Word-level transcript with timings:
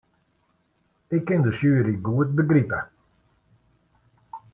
Ik 1.15 1.23
kin 1.27 1.41
de 1.45 1.51
sjuery 1.57 1.95
goed 2.05 2.29
begripe. 2.35 2.79